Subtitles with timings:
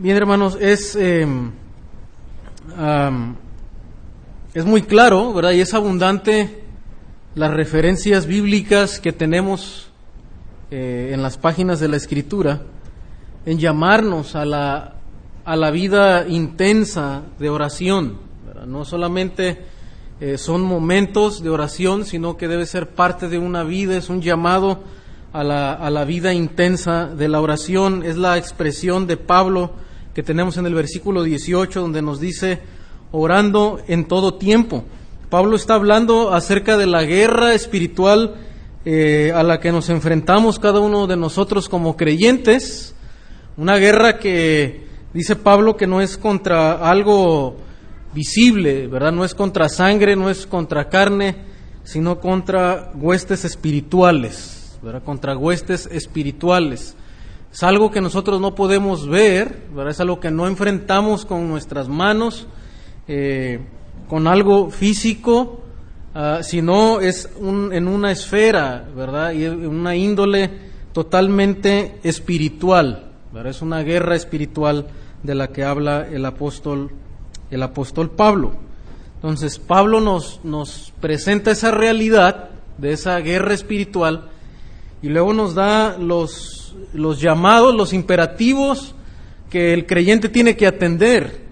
[0.00, 1.26] Bien, hermanos, es, eh,
[4.54, 5.50] es muy claro, ¿verdad?
[5.50, 6.62] Y es abundante
[7.34, 9.90] las referencias bíblicas que tenemos
[10.70, 12.60] eh, en las páginas de la Escritura
[13.44, 14.94] en llamarnos a la,
[15.44, 18.18] a la vida intensa de oración.
[18.68, 19.64] No solamente
[20.20, 24.22] eh, son momentos de oración, sino que debe ser parte de una vida, es un
[24.22, 24.78] llamado
[25.32, 28.04] a la, a la vida intensa de la oración.
[28.04, 29.87] Es la expresión de Pablo
[30.18, 32.58] que tenemos en el versículo 18 donde nos dice
[33.12, 34.82] orando en todo tiempo.
[35.30, 38.34] Pablo está hablando acerca de la guerra espiritual
[38.84, 42.96] eh, a la que nos enfrentamos cada uno de nosotros como creyentes,
[43.56, 47.54] una guerra que dice Pablo que no es contra algo
[48.12, 49.12] visible, ¿verdad?
[49.12, 51.36] No es contra sangre, no es contra carne,
[51.84, 55.04] sino contra huestes espirituales, ¿verdad?
[55.04, 56.96] Contra huestes espirituales.
[57.52, 59.90] Es algo que nosotros no podemos ver, ¿verdad?
[59.90, 62.46] es algo que no enfrentamos con nuestras manos,
[63.06, 63.60] eh,
[64.08, 65.60] con algo físico,
[66.14, 69.32] uh, sino es un, en una esfera, ¿verdad?
[69.32, 70.50] Y en una índole
[70.92, 73.50] totalmente espiritual, ¿verdad?
[73.50, 74.86] Es una guerra espiritual
[75.22, 76.90] de la que habla el apóstol,
[77.50, 78.52] el apóstol Pablo.
[79.16, 84.28] Entonces, Pablo nos, nos presenta esa realidad de esa guerra espiritual
[85.02, 86.57] y luego nos da los
[86.92, 88.94] los llamados, los imperativos
[89.50, 91.46] que el creyente tiene que atender.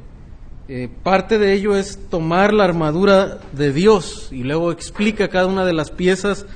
[0.69, 5.65] Eh, parte de ello es tomar la armadura de Dios y luego explica cada una
[5.65, 6.47] de las piezas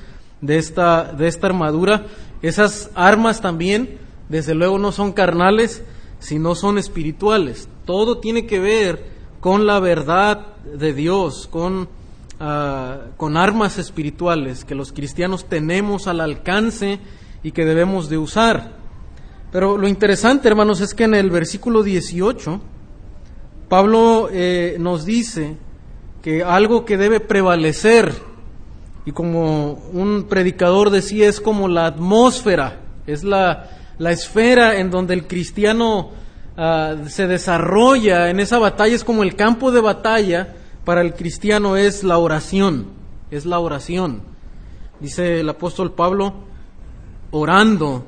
[0.41, 2.05] de esta, de esta armadura.
[2.41, 5.83] Esas armas también, desde luego, no son carnales,
[6.19, 7.69] sino son espirituales.
[7.85, 9.05] Todo tiene que ver
[9.39, 11.83] con la verdad de Dios, con,
[12.39, 16.99] uh, con armas espirituales que los cristianos tenemos al alcance
[17.43, 18.71] y que debemos de usar.
[19.51, 22.61] Pero lo interesante, hermanos, es que en el versículo 18,
[23.67, 25.57] Pablo eh, nos dice
[26.21, 28.13] que algo que debe prevalecer,
[29.05, 35.13] y como un predicador decía, es como la atmósfera, es la, la esfera en donde
[35.13, 36.11] el cristiano
[36.55, 41.77] ah, se desarrolla en esa batalla, es como el campo de batalla para el cristiano
[41.77, 42.87] es la oración,
[43.29, 44.21] es la oración.
[44.99, 46.33] Dice el apóstol Pablo,
[47.31, 48.03] orando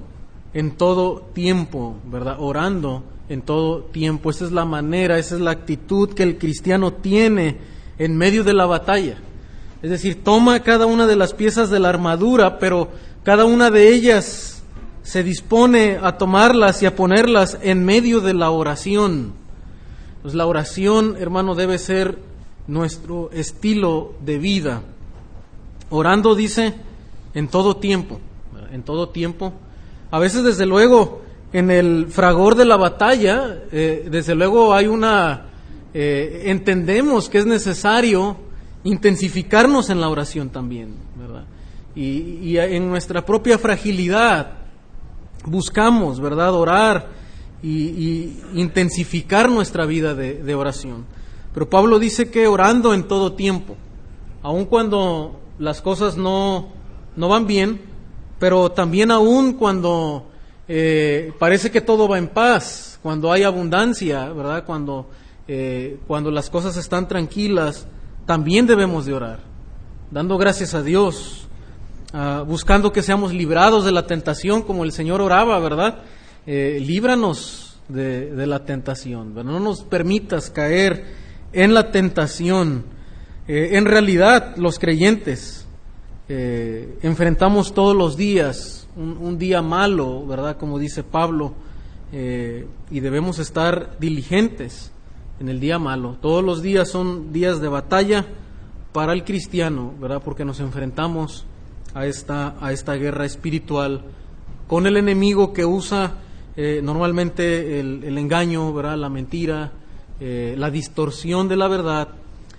[0.54, 2.38] en todo tiempo, ¿verdad?
[2.40, 4.30] Orando en todo tiempo.
[4.30, 7.58] Esa es la manera, esa es la actitud que el cristiano tiene
[7.98, 9.18] en medio de la batalla.
[9.82, 12.90] Es decir, toma cada una de las piezas de la armadura, pero
[13.24, 14.64] cada una de ellas
[15.02, 19.34] se dispone a tomarlas y a ponerlas en medio de la oración.
[20.22, 22.18] Pues la oración, hermano, debe ser
[22.68, 24.84] nuestro estilo de vida.
[25.90, 26.76] Orando, dice,
[27.34, 28.22] en todo tiempo
[28.74, 29.54] en todo tiempo.
[30.12, 31.22] A veces, desde luego,
[31.54, 35.46] en el fragor de la batalla, eh, desde luego hay una,
[35.94, 38.38] eh, entendemos que es necesario
[38.84, 41.46] intensificarnos en la oración también, ¿verdad?
[41.96, 44.54] Y, en nuestra propia fragilidad
[45.46, 47.10] buscamos, ¿verdad?, orar
[47.62, 51.06] y, intensificar nuestra vida de, de, oración.
[51.54, 53.76] Pero Pablo dice que orando en todo tiempo,
[54.42, 56.70] aun cuando las cosas no,
[57.16, 57.93] no van bien,
[58.44, 60.26] pero también aún cuando
[60.68, 64.66] eh, parece que todo va en paz, cuando hay abundancia, ¿verdad?
[64.66, 65.10] Cuando,
[65.48, 67.88] eh, cuando las cosas están tranquilas,
[68.26, 69.40] también debemos de orar,
[70.12, 71.48] dando gracias a Dios,
[72.14, 76.00] uh, buscando que seamos librados de la tentación como el Señor oraba, ¿verdad?
[76.46, 81.06] Eh, líbranos de, la tentación, no nos permitas caer
[81.54, 82.84] en la tentación.
[83.48, 85.63] en realidad, los creyentes,
[86.30, 90.58] eh, enfrentamos todos los días un, día malo, ¿verdad?
[90.58, 91.54] Como dice Pablo,
[92.14, 94.92] eh, y debemos estar diligentes
[95.40, 96.18] en el día malo.
[96.22, 98.26] Todos los días son días de batalla
[98.94, 100.22] para el cristiano, ¿verdad?
[100.24, 101.46] Porque nos enfrentamos
[101.94, 104.04] a esta, a esta guerra espiritual
[104.68, 106.20] con el enemigo que usa
[106.56, 108.98] eh, normalmente el, el, engaño, ¿verdad?
[108.98, 109.74] La mentira,
[110.22, 112.08] la distorsión de la verdad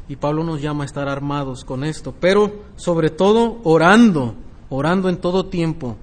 [0.08, 4.34] y Pablo nos llama a estar armados con esto, pero sobre todo orando,
[4.68, 5.96] orando en todo tiempo,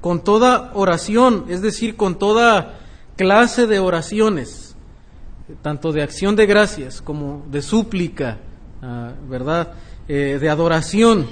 [0.00, 2.78] con toda oración, es decir, con toda
[3.16, 4.76] clase de oraciones,
[5.62, 8.38] tanto de acción de gracias como de súplica,
[8.82, 9.72] ah, ¿verdad?
[10.08, 11.26] Eh, de adoración,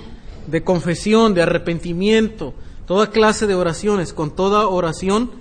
[0.46, 2.54] de confesión, de arrepentimiento,
[2.86, 5.32] toda clase de oraciones, con toda oración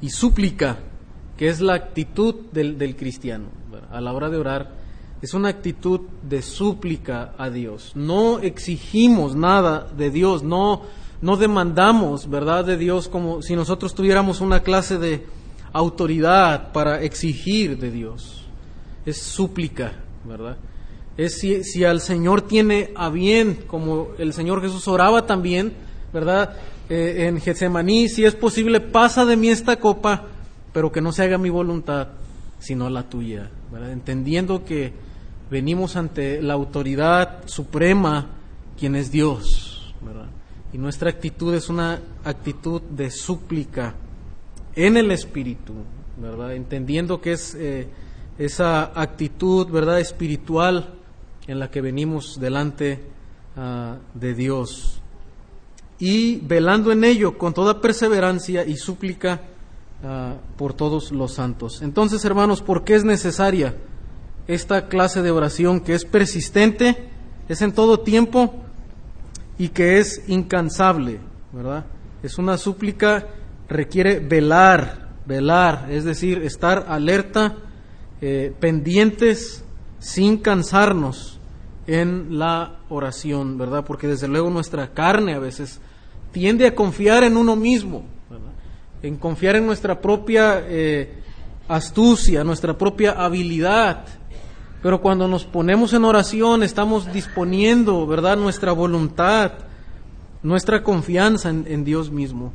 [0.00, 0.78] y súplica,
[1.36, 3.46] que es la actitud del, del cristiano
[3.90, 4.77] a la hora de orar
[5.20, 7.92] es una actitud de súplica a Dios.
[7.94, 10.82] No exigimos nada de Dios, no,
[11.20, 15.26] no demandamos, ¿verdad?, de Dios como si nosotros tuviéramos una clase de
[15.72, 18.44] autoridad para exigir de Dios.
[19.04, 19.92] Es súplica,
[20.24, 20.56] ¿verdad?
[21.16, 25.72] Es si, si al Señor tiene a bien, como el Señor Jesús oraba también,
[26.12, 26.56] ¿verdad?
[26.88, 30.26] Eh, en Getsemaní, si es posible, pasa de mí esta copa,
[30.72, 32.08] pero que no se haga mi voluntad,
[32.60, 33.50] sino la tuya.
[33.90, 34.92] Entendiendo que
[35.50, 38.26] venimos ante la autoridad suprema,
[38.78, 40.28] quien es Dios, ¿verdad?
[40.72, 43.94] Y nuestra actitud es una actitud de súplica
[44.74, 45.74] en el Espíritu,
[46.18, 46.54] ¿verdad?
[46.54, 47.88] Entendiendo que es eh,
[48.38, 50.94] esa actitud, ¿verdad?, espiritual
[51.46, 53.00] en la que venimos delante
[53.56, 55.00] ah, de Dios.
[55.98, 59.40] Y velando en ello con toda perseverancia y súplica
[60.04, 61.80] ah, por todos los santos.
[61.82, 63.74] Entonces, hermanos, ¿por qué es necesaria
[64.48, 66.96] esta clase de oración que es persistente,
[67.48, 68.54] es en todo tiempo
[69.58, 71.20] y que es incansable,
[71.52, 71.84] ¿verdad?
[72.22, 73.26] Es una súplica,
[73.68, 77.56] requiere velar, velar, es decir, estar alerta,
[78.20, 79.64] eh, pendientes,
[79.98, 81.38] sin cansarnos
[81.86, 83.84] en la oración, ¿verdad?
[83.84, 85.80] Porque desde luego nuestra carne a veces
[86.32, 88.04] tiende a confiar en uno mismo,
[89.02, 91.14] en confiar en nuestra propia eh,
[91.68, 94.04] astucia, nuestra propia habilidad,
[94.82, 99.52] pero cuando nos ponemos en oración estamos disponiendo, ¿verdad?, nuestra voluntad,
[100.42, 102.52] nuestra confianza en, Dios mismo.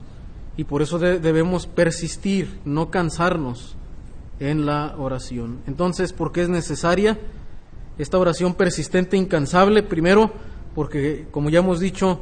[0.55, 3.75] Y por eso debemos persistir, no cansarnos
[4.39, 5.59] en la oración.
[5.67, 7.17] Entonces, ¿por qué es necesaria
[7.97, 9.83] esta oración persistente, incansable?
[9.83, 10.31] Primero,
[10.75, 12.21] porque, como ya hemos dicho,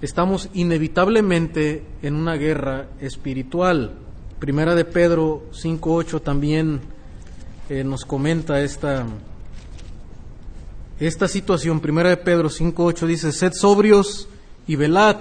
[0.00, 3.96] estamos inevitablemente en una guerra espiritual.
[4.38, 6.80] Primera de Pedro 5.8 también
[7.68, 9.06] eh, nos comenta esta
[11.06, 11.80] esta situación.
[11.80, 14.28] Primera de Pedro 5.8 dice, sed sobrios
[14.66, 15.16] y velad,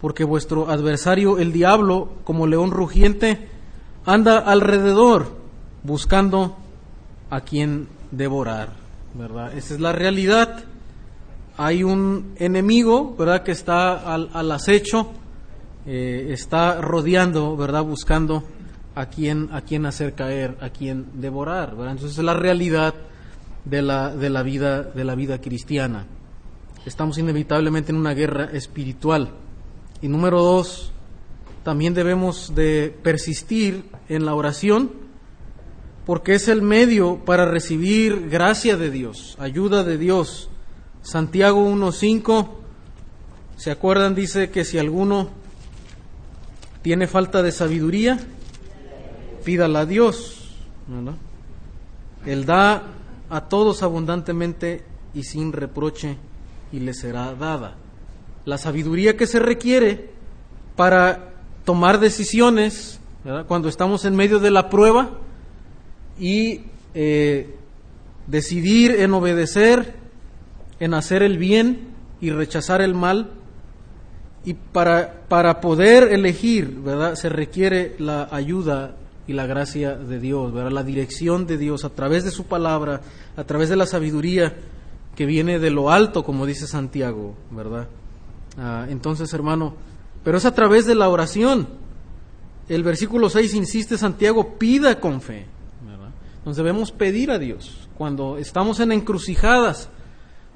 [0.00, 3.48] porque vuestro adversario, el diablo, como león rugiente,
[4.04, 5.36] anda alrededor
[5.84, 6.56] buscando
[7.30, 8.70] a quien devorar,
[9.14, 9.56] ¿verdad?
[9.56, 10.64] Esa es la realidad.
[11.56, 15.12] Hay un enemigo, ¿verdad?, que está al, acecho,
[15.86, 18.42] eh, está rodeando, ¿verdad?, buscando
[18.96, 21.92] a quien, a quien hacer caer, a quien devorar, ¿verdad?
[21.92, 22.94] Entonces es la realidad
[23.64, 26.06] de la, de la, vida, de la vida cristiana.
[26.86, 29.30] Estamos inevitablemente en una guerra espiritual.
[30.02, 30.92] Y número dos,
[31.62, 35.04] también debemos de persistir en la oración
[36.04, 40.50] porque es el medio para recibir gracia de Dios, ayuda de Dios.
[41.02, 42.48] Santiago 1.5,
[43.56, 44.14] ¿se acuerdan?
[44.14, 45.30] Dice que si alguno
[46.82, 48.18] tiene falta de sabiduría,
[49.44, 50.50] pídala a Dios.
[52.26, 52.82] Él da
[53.30, 54.82] a todos abundantemente
[55.14, 56.16] y sin reproche
[56.72, 57.76] y le será dada.
[58.44, 60.10] La sabiduría que se requiere
[60.76, 61.32] para
[61.64, 63.00] tomar decisiones
[63.48, 65.10] cuando estamos en medio de la prueba
[66.18, 66.62] y
[66.94, 67.54] eh,
[68.26, 69.94] decidir en obedecer,
[70.78, 71.88] en hacer el bien
[72.20, 73.30] y rechazar el mal.
[74.44, 77.14] Y para, para poder elegir, ¿verdad?
[77.14, 78.94] Se requiere la ayuda
[79.26, 80.72] y la gracia de Dios, ¿verdad?
[80.72, 83.00] La dirección de Dios a través de su palabra,
[83.36, 84.54] a través de la sabiduría
[85.16, 87.88] que viene de lo alto, como dice Santiago, ¿verdad?
[88.58, 89.74] Ah, entonces, hermano,
[90.22, 91.68] pero es a través de la oración.
[92.68, 95.46] El versículo 6 insiste Santiago, pida con fe.
[96.38, 97.88] Entonces debemos pedir a Dios.
[97.96, 99.88] Cuando estamos en encrucijadas,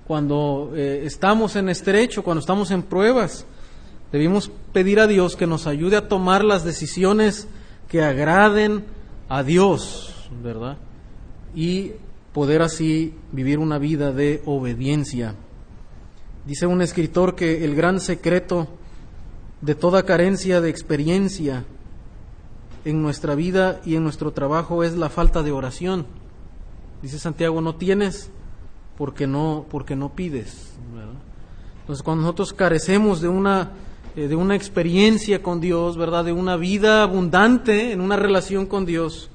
[0.07, 3.47] cuando eh, estamos en estrecho, cuando estamos en pruebas,
[4.13, 7.49] debemos pedir a Dios que nos ayude a tomar las decisiones
[7.89, 8.85] que agraden
[9.29, 10.77] a Dios, ¿verdad?
[11.55, 11.93] Y
[12.33, 15.35] poder así vivir una vida de obediencia.
[16.47, 18.69] Dice un escritor que el gran secreto
[19.61, 21.65] de toda carencia de experiencia
[22.85, 26.07] en nuestra vida y en nuestro trabajo es la falta de oración.
[27.03, 28.31] Dice Santiago, no tienes
[28.97, 30.75] porque no, porque no pides.
[31.81, 33.71] Entonces, cuando nosotros carecemos de una
[34.17, 36.25] eh, de una experiencia con Dios, ¿verdad?
[36.25, 39.31] De una vida abundante en una relación con Dios,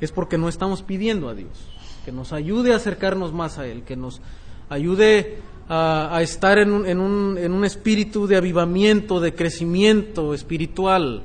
[0.00, 1.50] es porque no estamos pidiendo a Dios,
[2.04, 4.20] que nos ayude a acercarnos más a Él, que nos
[4.68, 11.24] ayude a, estar en un, en, un, en un, espíritu de avivamiento, de crecimiento espiritual.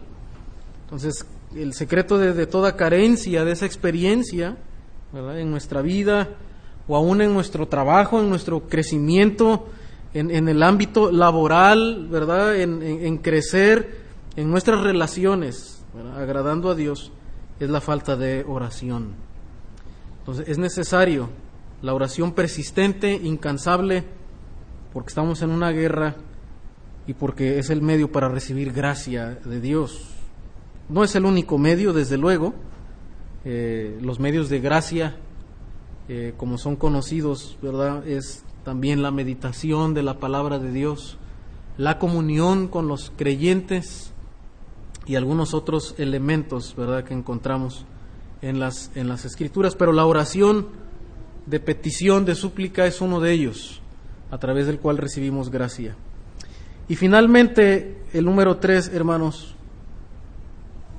[0.86, 4.57] Entonces, el secreto de, de toda carencia de esa experiencia.
[5.13, 6.29] En nuestra vida
[6.88, 9.67] o aún en nuestro trabajo, en nuestro crecimiento,
[10.13, 12.56] en, el ámbito laboral, ¿verdad?
[12.56, 14.01] En, crecer
[14.36, 15.84] en nuestras relaciones,
[16.15, 17.12] agradando a Dios,
[17.60, 19.13] es la falta de oración.
[20.20, 21.30] Entonces es necesario
[21.82, 24.03] la oración persistente, incansable,
[24.94, 26.15] porque estamos en una guerra
[27.08, 30.10] y porque es el medio para recibir gracia de Dios.
[30.89, 32.53] No es el único medio, desde luego,
[33.46, 35.15] eh, los medios de gracia,
[36.10, 38.06] eh, como son conocidos, ¿verdad?
[38.06, 41.18] Es también la meditación de la palabra de Dios,
[41.77, 44.13] la comunión con los creyentes
[45.06, 47.86] y algunos otros elementos, ¿verdad?, que encontramos
[48.41, 50.68] en las, en las escrituras, pero la oración
[51.46, 53.82] de petición, de súplica es uno de ellos,
[54.30, 55.96] a través del cual recibimos gracia.
[56.88, 59.56] Y finalmente, el número tres, hermanos,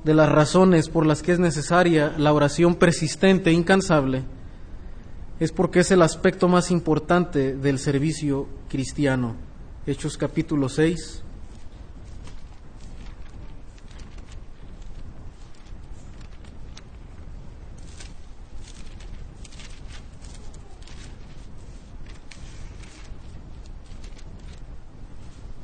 [0.03, 4.23] de las razones por las que es necesaria la oración persistente incansable,
[5.39, 9.35] es porque es el aspecto más importante del servicio cristiano.
[9.85, 11.21] Hechos capítulo 6.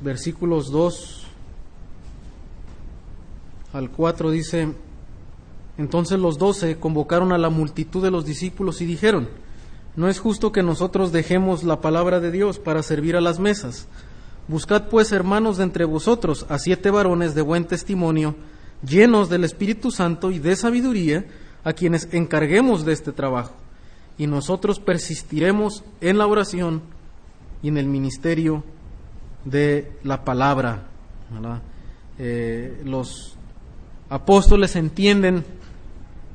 [0.02, 1.26] Versículos 2
[3.74, 4.74] al 4 dice,
[5.78, 9.28] entonces los doce convocaron a la multitud de los discípulos y dijeron,
[9.96, 13.88] no es justo que nosotros dejemos la palabra de Dios para servir a las mesas.
[14.48, 18.34] Buscad pues, hermanos, de entre vosotros a siete varones de buen testimonio,
[18.86, 21.24] llenos del Espíritu Santo y de sabiduría,
[21.64, 23.52] a quienes encarguemos de este trabajo.
[24.18, 26.82] Y nosotros persistiremos en la oración
[27.62, 28.64] y en el ministerio
[29.44, 30.84] de la palabra.
[32.18, 33.36] Eh, los
[34.08, 35.44] apóstoles entienden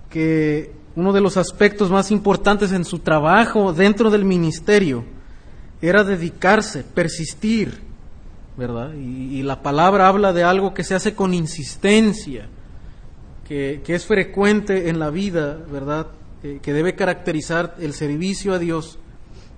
[0.10, 5.04] que uno de los aspectos más importantes en su trabajo dentro del ministerio
[5.82, 7.82] era dedicarse, persistir,
[8.58, 8.94] ¿verdad?
[8.94, 12.48] Y, la palabra habla de algo que se hace con insistencia,
[13.46, 16.08] que, es frecuente en la vida, ¿verdad?
[16.42, 18.98] Que debe caracterizar el servicio a Dios,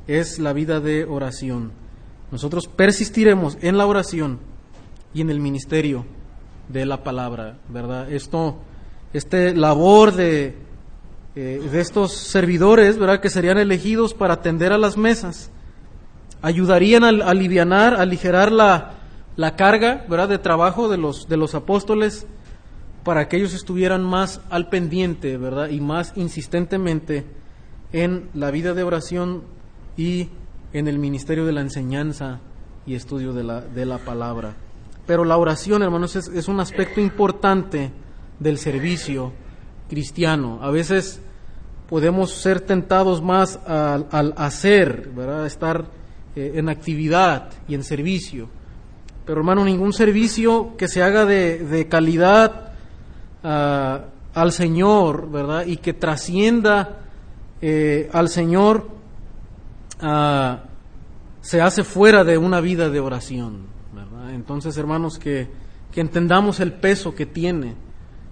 [0.08, 1.72] es la vida de oración.
[2.32, 4.39] Nosotros persistiremos en la oración
[5.13, 6.06] y en el ministerio
[6.67, 8.12] de la palabra, ¿verdad?
[8.12, 8.58] Esto,
[9.13, 10.67] este labor de,
[11.39, 13.22] eh, de estos servidores, ¿verdad?
[13.22, 15.51] Que serían elegidos para atender a las mesas,
[16.41, 18.94] ayudarían a, aliviar, a aligerar la,
[19.36, 20.29] la, carga, ¿verdad?
[20.29, 22.25] De trabajo de los, de los apóstoles
[23.03, 25.70] para que ellos estuvieran más al pendiente, ¿verdad?
[25.70, 27.24] Y más insistentemente
[27.94, 29.44] en la vida de oración
[29.96, 30.29] y
[30.74, 32.39] en el ministerio de la enseñanza
[32.88, 34.56] y estudio de la, de la palabra.
[35.06, 37.91] Pero la oración, hermanos, es, un aspecto importante
[38.39, 39.34] del servicio
[39.88, 40.58] cristiano.
[40.63, 41.22] A veces
[41.89, 45.46] podemos ser tentados más al, hacer, ¿verdad?
[45.46, 45.86] estar
[46.36, 48.50] eh, en actividad y en servicio.
[49.25, 52.72] Pero hermano, ningún servicio que se haga de, calidad
[53.44, 55.65] ah, al Señor, ¿verdad?
[55.65, 57.00] Y que trascienda
[57.62, 58.88] eh, al Señor
[60.01, 60.63] ah,
[61.41, 63.77] se hace fuera de una vida de oración.
[64.34, 65.50] Entonces, hermanos, que,
[65.96, 67.74] entendamos el peso que tiene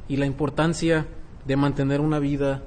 [0.08, 1.08] y la importancia
[1.46, 2.62] de mantener una vida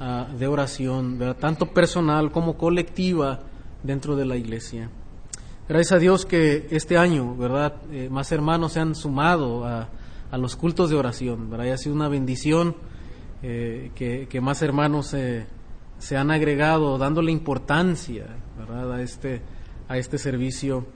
[0.00, 3.40] ah, de oración, tanto personal como colectiva
[3.82, 4.90] dentro de la iglesia.
[5.68, 7.74] Gracias a Dios que este año, ¿verdad?
[7.90, 9.88] Eh, más hermanos se han sumado a,
[10.32, 11.66] los cultos de oración, ¿verdad?
[11.66, 12.74] Y ha sido una bendición
[13.40, 15.14] eh, que, más hermanos
[15.98, 18.26] se han agregado, dándole importancia,
[18.58, 18.94] ¿verdad?
[18.94, 19.42] A este,
[19.88, 20.86] a este servicio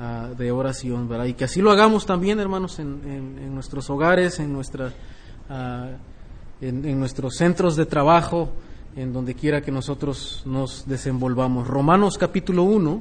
[0.00, 1.24] Ah, de oración, ¿verdad?
[1.24, 4.92] Y que así lo hagamos también, hermanos, en, nuestros hogares, en, nuestra,
[5.50, 5.88] ah,
[6.60, 8.50] en, nuestros centros de trabajo,
[8.96, 11.68] en donde quiera que nosotros nos desenvolvamos.
[11.68, 13.00] Romanos capítulo 1.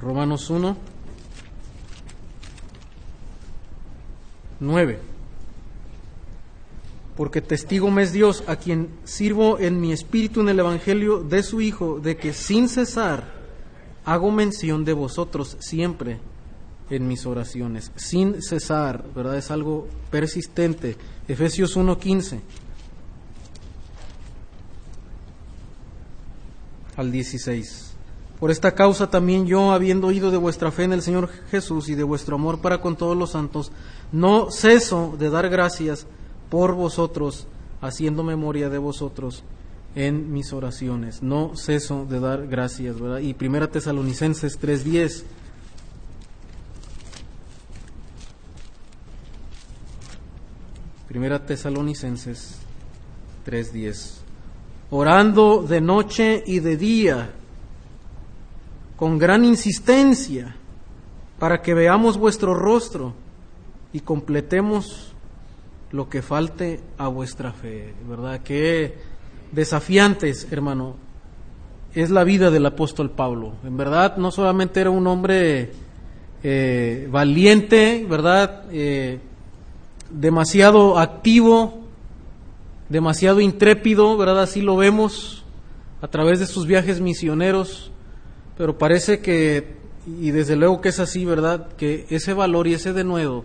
[0.00, 0.76] Romanos 1.
[4.60, 5.12] 9
[7.16, 11.42] porque testigo me es Dios, a quien sirvo en mi espíritu en el Evangelio de
[11.42, 13.24] su Hijo, de que sin cesar
[14.04, 16.20] hago mención de vosotros siempre
[16.90, 19.38] en mis oraciones, sin cesar, ¿verdad?
[19.38, 20.96] Es algo persistente.
[21.28, 22.40] Efesios 1:15
[26.96, 27.92] al 16.
[28.38, 31.94] Por esta causa también yo, habiendo oído de vuestra fe en el Señor Jesús y
[31.94, 33.70] de vuestro amor para con todos los santos,
[34.10, 36.06] no ceso de dar gracias
[36.50, 37.46] por vosotros,
[37.80, 39.44] haciendo memoria de vosotros
[39.94, 41.22] en mis oraciones.
[41.22, 43.18] No ceso de dar gracias, ¿verdad?
[43.20, 45.24] Y Primera Tesalonicenses 3:10.
[51.12, 52.56] Primera Tesalonicenses
[53.44, 54.22] 3:10.
[54.88, 57.32] Orando de noche y de día,
[58.96, 60.56] con gran insistencia,
[61.38, 63.12] para que veamos vuestro rostro
[63.92, 65.12] y completemos
[65.90, 68.40] lo que falte a vuestra fe, ¿verdad?
[68.42, 68.94] Qué
[69.52, 70.96] desafiantes, hermano,
[71.94, 73.52] es la vida del apóstol Pablo.
[73.64, 75.72] En verdad, no solamente era un hombre
[76.42, 78.64] eh, valiente, ¿verdad?
[78.72, 79.20] Eh,
[80.12, 81.82] demasiado activo,
[82.88, 84.42] demasiado intrépido, ¿verdad?
[84.42, 85.44] Así lo vemos
[86.00, 87.90] a través de sus viajes misioneros,
[88.58, 89.76] pero parece que,
[90.06, 91.68] y desde luego que es así, ¿verdad?
[91.76, 93.44] Que ese valor y ese denuedo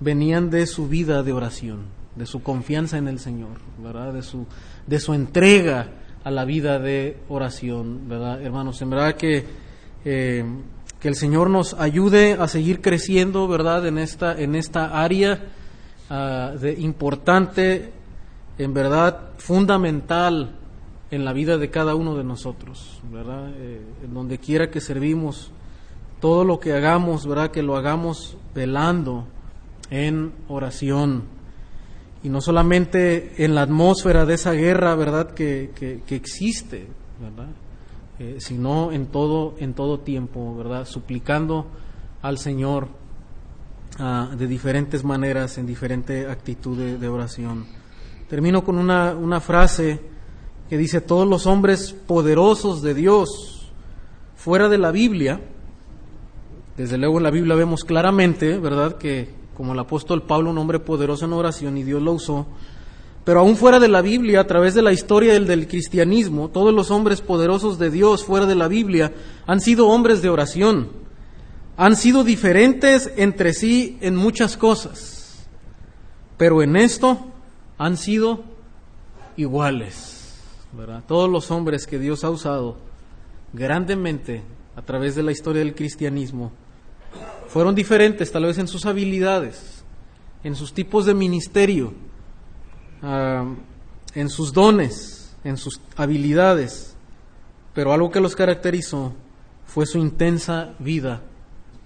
[0.00, 4.12] venían de su vida de oración, de su confianza en el Señor, ¿verdad?
[4.12, 4.46] De su,
[4.86, 5.88] de su entrega
[6.24, 8.80] a la vida de oración, ¿verdad, hermanos?
[8.82, 9.44] En verdad que,
[10.04, 10.44] eh,
[11.00, 13.86] que el Señor nos ayude a seguir creciendo, ¿verdad?
[13.86, 15.40] En esta, en esta área
[16.10, 17.92] ah, de importante,
[18.58, 20.54] en verdad, fundamental
[21.10, 23.50] en la vida de cada uno de nosotros, ¿verdad?
[23.56, 25.50] Eh, en donde quiera que servimos,
[26.20, 27.50] todo lo que hagamos, ¿verdad?
[27.50, 29.26] Que lo hagamos velando
[29.90, 31.24] en oración.
[32.22, 35.30] Y no solamente en la atmósfera de esa guerra, ¿verdad?
[35.30, 36.86] Que, que, existe,
[37.20, 37.48] ¿verdad?
[38.18, 40.84] Eh, sino en todo, en todo tiempo, ¿verdad?
[40.84, 41.66] Suplicando
[42.20, 42.88] al Señor
[43.98, 47.66] ah, de diferentes maneras, en diferente actitud de, oración.
[48.28, 50.00] Termino con una, una frase
[50.68, 53.72] que dice, todos los hombres poderosos de Dios
[54.36, 55.40] fuera de la Biblia,
[56.76, 60.78] desde luego en la Biblia vemos claramente, ¿verdad?, que como el apóstol Pablo, un hombre
[60.78, 62.46] poderoso en oración y Dios lo usó,
[63.24, 66.72] pero aún fuera de la Biblia, a través de la historia del, del cristianismo, todos
[66.72, 69.12] los hombres poderosos de Dios fuera de la Biblia
[69.46, 70.88] han sido hombres de oración,
[71.78, 75.46] han sido diferentes entre sí en muchas cosas,
[76.36, 77.24] pero en esto
[77.78, 78.42] han sido
[79.36, 80.34] iguales.
[81.06, 82.78] Todos los hombres que Dios ha usado
[83.52, 84.42] grandemente
[84.74, 86.50] a través de la historia del cristianismo
[87.46, 89.84] fueron diferentes tal vez en sus habilidades,
[90.42, 91.94] en sus tipos de ministerio,
[93.02, 96.96] en sus dones, en sus habilidades,
[97.72, 99.12] pero algo que los caracterizó
[99.64, 101.22] fue su intensa vida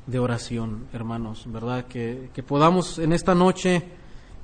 [0.07, 1.87] de oración, hermanos, ¿verdad?
[1.87, 3.83] Que, podamos en esta noche,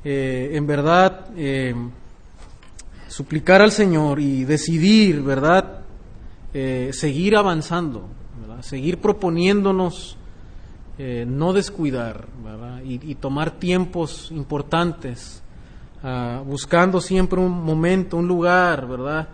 [0.05, 1.75] eh, en verdad, eh,
[3.09, 5.81] suplicar al Señor y decidir, ¿verdad?
[6.55, 8.09] Eh, seguir avanzando,
[8.61, 10.17] seguir proponiéndonos
[11.27, 12.83] no descuidar ¿verdad?
[12.83, 15.41] Y, tomar tiempos importantes,
[16.03, 19.29] ah, buscando siempre un momento, un lugar, ¿verdad?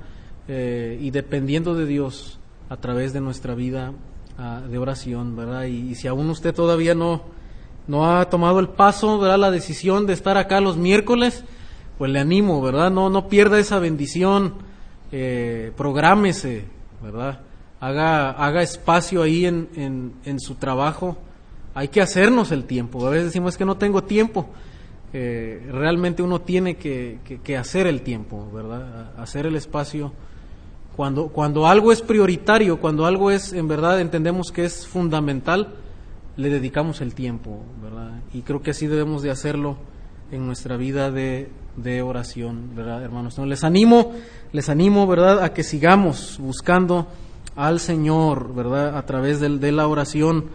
[0.46, 3.94] Y dependiendo de Dios a través de nuestra vida
[4.38, 5.64] ah, de oración, ¿verdad?
[5.64, 7.22] Y, si aún usted todavía no,
[7.86, 9.38] no ha tomado el paso, ¿verdad?
[9.38, 11.44] La decisión de estar acá los miércoles,
[11.98, 12.90] pues le animo, ¿verdad?
[12.90, 14.54] No, no pierda esa bendición,
[15.12, 16.64] eh, prográmese,
[17.02, 17.40] ¿verdad?
[17.80, 21.18] Haga, haga espacio ahí en, en, en, su trabajo.
[21.74, 23.06] Hay que hacernos el tiempo.
[23.06, 24.48] A veces decimos que no tengo tiempo.
[25.16, 29.12] Eh, realmente uno tiene que, que, hacer el tiempo, ¿verdad?
[29.16, 30.12] Hacer el espacio.
[30.96, 35.74] Cuando, cuando algo es prioritario, cuando algo es, en verdad, entendemos que es fundamental,
[36.36, 38.20] le dedicamos el tiempo, ¿verdad?
[38.32, 39.76] Y creo que así debemos de hacerlo
[40.30, 43.38] en nuestra vida de, de oración, ¿verdad, hermanos?
[43.38, 44.12] les animo,
[44.52, 47.08] les animo, ¿verdad?, a que sigamos buscando
[47.56, 50.46] al Señor, ¿verdad?, a través de, la oración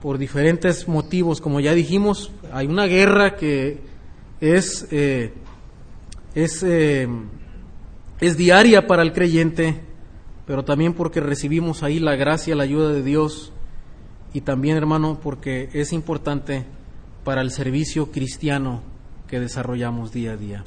[0.00, 1.40] por diferentes motivos.
[1.40, 3.80] Como ya dijimos, hay una guerra que
[4.40, 5.32] es, eh,
[6.34, 7.08] es, eh,
[8.20, 9.80] es diaria para el creyente,
[10.46, 13.52] pero también porque recibimos ahí la gracia, la ayuda de Dios,
[14.32, 16.64] y también, hermano, porque es importante
[17.24, 18.82] para el servicio cristiano
[19.28, 20.64] que desarrollamos día a día.